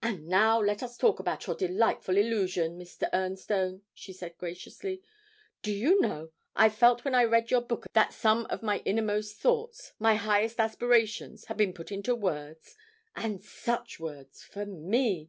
[0.00, 3.10] 'And now let us talk about your delightful "Illusion," Mr.
[3.12, 5.02] Ernstone,' she said graciously.
[5.60, 9.36] 'Do you know, I felt when I read your book that some of my innermost
[9.36, 12.74] thoughts, my highest aspirations, had been put into words
[13.14, 15.28] and such words for me!